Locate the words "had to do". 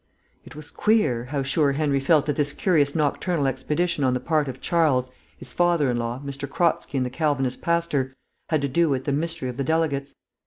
8.49-8.89